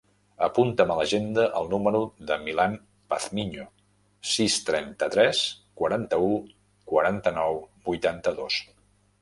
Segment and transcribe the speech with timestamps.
[0.45, 1.99] Apunta a l'agenda el número
[2.31, 2.73] del Milan
[3.13, 3.65] Pazmiño:
[4.31, 5.45] sis, trenta-tres,
[5.83, 6.33] quaranta-u,
[6.95, 8.59] quaranta-nou, vuitanta-dos.